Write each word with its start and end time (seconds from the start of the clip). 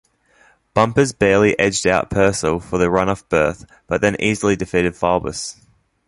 Bumpers 0.73 1.11
barely 1.13 1.59
edged 1.59 1.85
out 1.85 2.09
Purcell 2.09 2.59
for 2.59 2.79
the 2.79 2.87
runoff 2.87 3.23
berth 3.29 3.65
but 3.85 4.01
then 4.01 4.15
easily 4.19 4.55
defeated 4.55 4.95
Faubus. 4.95 5.63